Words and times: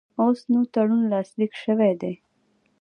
اوس 0.21 0.39
نوی 0.51 0.67
تړون 0.73 1.01
لاسلیک 1.11 1.51
شوی 1.63 1.93
دی. 2.01 2.13